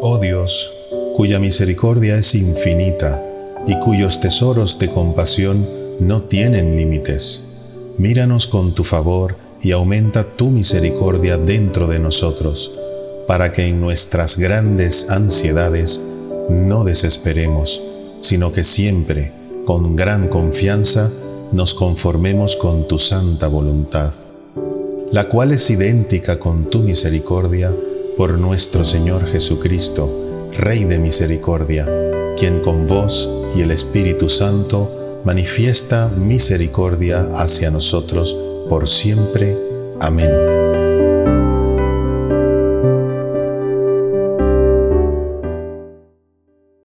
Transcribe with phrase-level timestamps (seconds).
[0.00, 0.72] Oh Dios,
[1.16, 3.20] cuya misericordia es infinita
[3.66, 7.42] y cuyos tesoros de compasión no tienen límites,
[7.98, 12.78] míranos con tu favor y aumenta tu misericordia dentro de nosotros,
[13.26, 16.00] para que en nuestras grandes ansiedades
[16.48, 17.82] no desesperemos,
[18.20, 19.32] sino que siempre,
[19.66, 21.10] con gran confianza,
[21.50, 24.14] nos conformemos con tu santa voluntad,
[25.10, 27.74] la cual es idéntica con tu misericordia
[28.18, 31.86] por nuestro Señor Jesucristo, Rey de misericordia,
[32.36, 38.36] quien con vos y el Espíritu Santo manifiesta misericordia hacia nosotros
[38.68, 39.56] por siempre.
[40.00, 40.77] Amén.